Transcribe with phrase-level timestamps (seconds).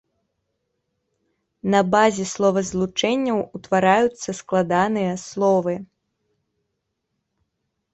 [1.75, 5.81] На базе словазлучэнняў утвараюцца складаныя словы.